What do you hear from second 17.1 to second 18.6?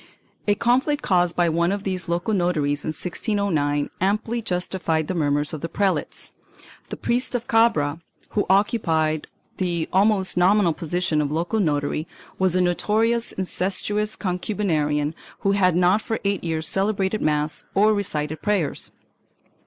mass or recited